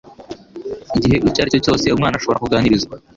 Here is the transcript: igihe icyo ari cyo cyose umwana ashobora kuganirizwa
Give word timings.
igihe 0.97 1.15
icyo 1.27 1.39
ari 1.41 1.51
cyo 1.53 1.59
cyose 1.65 1.85
umwana 1.95 2.15
ashobora 2.17 2.41
kuganirizwa 2.43 2.95